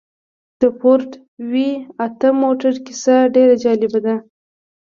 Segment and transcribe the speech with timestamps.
[0.59, 1.11] د فورډ
[1.51, 1.69] وي
[2.05, 4.15] اته موټر کيسه ډېره جالبه ده.